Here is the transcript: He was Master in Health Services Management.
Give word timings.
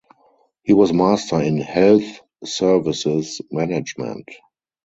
He 0.63 0.73
was 0.73 0.91
Master 0.91 1.39
in 1.43 1.57
Health 1.59 2.21
Services 2.43 3.39
Management. 3.51 4.29